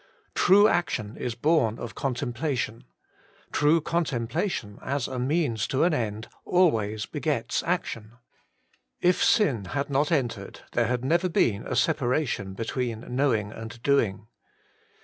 [0.33, 2.85] True action is born of contemplation.
[3.51, 8.13] True contempla tion, as a means to an end, always begets action.
[8.99, 14.25] If sin had not entered there had never been a separation between knowing and doing.